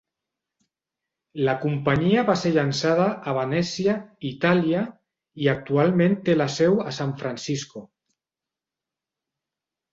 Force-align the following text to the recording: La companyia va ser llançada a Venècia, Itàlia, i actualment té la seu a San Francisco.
La 1.47 1.53
companyia 1.65 2.23
va 2.29 2.37
ser 2.43 2.53
llançada 2.55 3.05
a 3.33 3.35
Venècia, 3.39 3.95
Itàlia, 4.31 4.83
i 5.45 5.53
actualment 5.55 6.19
té 6.31 6.39
la 6.41 6.51
seu 6.57 6.83
a 6.89 6.97
San 7.01 7.17
Francisco. 7.23 7.87